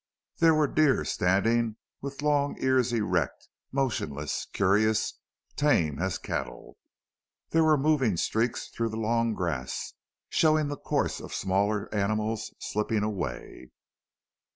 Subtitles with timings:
[0.39, 5.19] There were deer standing with long ears erect, motionless, curious,
[5.55, 6.79] tame as cattle.
[7.51, 9.93] There were moving streaks through the long grass,
[10.27, 13.69] showing the course of smaller animals slipping away.